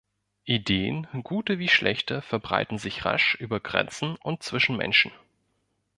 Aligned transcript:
Ideen 0.45 1.05
gute 1.21 1.59
wie 1.59 1.67
schlechte 1.67 2.23
verbreiten 2.23 2.79
sich 2.79 3.05
rasch 3.05 3.35
über 3.35 3.59
Grenzen 3.59 4.15
und 4.15 4.41
zwischen 4.41 4.75
Menschen. 4.75 5.11